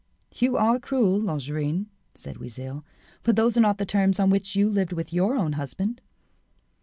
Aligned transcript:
"You 0.33 0.57
are 0.57 0.79
cruel, 0.79 1.19
Longarine," 1.21 1.85
said 2.15 2.37
Oisille, 2.41 2.83
"but 3.21 3.35
those 3.35 3.55
are 3.55 3.61
not 3.61 3.77
the 3.77 3.85
terms 3.85 4.19
on 4.19 4.31
which 4.31 4.55
you 4.55 4.67
lived 4.67 4.93
with 4.93 5.13
your 5.13 5.35
own 5.35 5.53
husband." 5.53 6.01